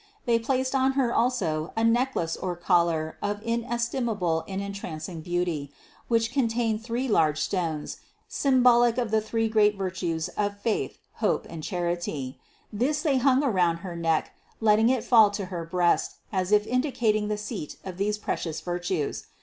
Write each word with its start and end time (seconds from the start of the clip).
They 0.25 0.39
placed 0.39 0.73
on 0.73 0.93
Her 0.93 1.13
also 1.13 1.73
a 1.77 1.83
necklace 1.83 2.35
or 2.35 2.55
collar 2.55 3.19
of 3.21 3.39
inestimable 3.43 4.43
and 4.47 4.59
entrancing 4.59 5.21
beauty, 5.21 5.71
which 6.07 6.31
contained 6.33 6.81
three 6.83 7.07
large 7.07 7.39
stones, 7.39 7.97
symbolic 8.27 8.97
of 8.97 9.11
the 9.11 9.21
three 9.21 9.47
great 9.47 9.77
virtues 9.77 10.27
of 10.29 10.59
faith, 10.59 10.97
hope 11.17 11.45
and 11.51 11.61
charity; 11.61 12.39
this 12.73 13.03
they 13.03 13.17
hung 13.19 13.43
around 13.43 13.77
her 13.85 13.95
neck 13.95 14.31
letting 14.59 14.89
it 14.89 15.03
fall 15.03 15.29
to 15.29 15.45
her 15.53 15.65
breast 15.65 16.15
as 16.33 16.51
if 16.51 16.65
indicating 16.65 17.27
the 17.27 17.37
seat 17.37 17.77
of 17.85 17.97
these 17.99 18.17
precious 18.17 18.59
virtues. 18.59 19.27